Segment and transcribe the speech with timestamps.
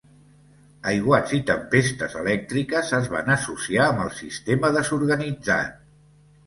[0.91, 5.81] Aiguats i tempestes elèctriques es van associar amb el sistema desorganitzat.